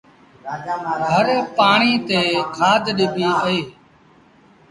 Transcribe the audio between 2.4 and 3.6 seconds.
کآڌ ڏبيٚ اهي